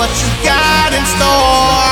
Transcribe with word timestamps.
what 0.00 0.08
you 0.16 0.32
got 0.40 0.96
in 0.96 1.04
store. 1.04 1.84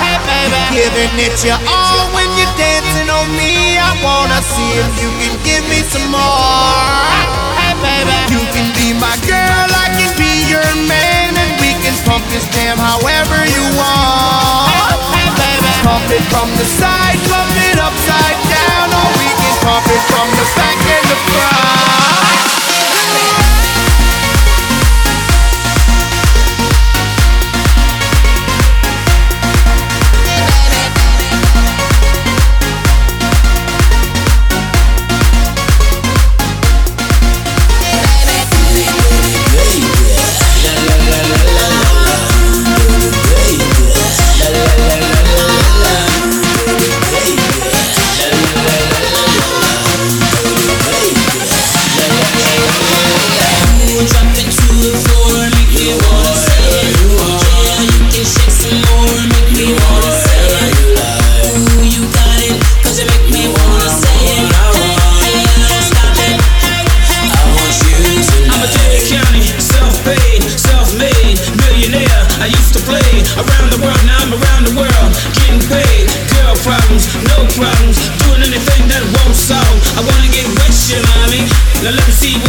Hey, 0.00 0.16
baby, 0.24 0.56
giving 0.72 1.12
it 1.28 1.36
your 1.44 1.60
all 1.68 2.08
when 2.16 2.24
you're 2.40 2.56
dancing 2.56 3.12
on 3.12 3.28
me. 3.36 3.76
I 3.76 3.92
wanna 4.00 4.40
see 4.40 4.70
if 4.80 4.92
you 4.96 5.12
can 5.20 5.36
give 5.44 5.64
me 5.68 5.84
some 5.84 6.08
more. 6.08 7.04
Hey, 7.60 7.76
baby, 7.84 8.16
you 8.32 8.40
can 8.48 8.72
be 8.72 8.96
my 8.96 9.12
girl, 9.28 9.68
I 9.76 9.92
can 9.92 10.08
be 10.16 10.32
your 10.48 10.64
man, 10.88 11.36
and 11.36 11.52
we 11.60 11.76
can 11.84 11.92
pump 12.08 12.24
this 12.32 12.48
jam 12.48 12.80
however 12.80 13.36
you 13.44 13.64
want. 13.76 15.04
Hey, 15.12 15.28
baby, 15.36 15.72
pump 15.84 16.08
it 16.16 16.24
from 16.32 16.48
the 16.56 16.64
side, 16.80 17.20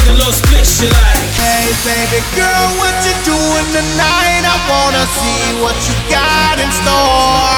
let 0.06 0.14
me 0.14 0.14
see 0.14 0.14
little 0.14 0.34
split 0.34 0.66
you 0.82 0.90
like. 0.90 1.30
Hey 1.36 1.74
baby 1.82 2.22
girl, 2.38 2.66
what 2.78 2.94
you 3.06 3.16
doing 3.26 3.68
tonight? 3.74 4.44
I 4.46 4.58
wanna 4.70 5.06
see 5.06 5.62
what 5.62 5.76
you 5.88 5.96
got 6.10 6.60
in 6.62 6.70
store. 6.72 7.50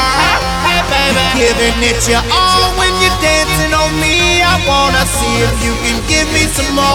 Hey 0.64 0.82
baby, 0.88 1.24
giving 1.36 1.80
it 1.84 2.00
your 2.08 2.24
all 2.32 2.72
when 2.80 2.92
you're 3.04 3.20
dancing 3.20 3.74
on 3.74 3.92
me. 4.00 4.42
I 4.42 4.56
wanna 4.68 5.04
see 5.06 5.36
if 5.44 5.56
you 5.64 5.74
can 5.84 6.00
give 6.08 6.28
me 6.32 6.48
some 6.48 6.72
more. 6.76 6.88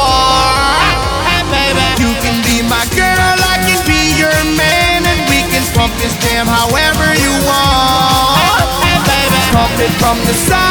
Hey 1.28 1.44
baby, 1.52 1.84
you 2.00 2.10
can 2.24 2.36
be 2.44 2.62
my 2.64 2.84
girl, 2.96 3.36
I 3.36 3.60
can 3.64 3.80
be 3.84 4.16
your 4.16 4.32
man, 4.56 5.04
and 5.04 5.20
we 5.28 5.44
can 5.52 5.64
pump 5.76 5.92
this 6.00 6.16
jam 6.24 6.46
however 6.46 7.06
you 7.20 7.32
want. 7.44 8.40
Hey 8.80 8.96
baby, 9.04 9.40
pump 9.52 9.76
it 9.80 9.92
from 10.00 10.18
the 10.24 10.34
side. 10.48 10.61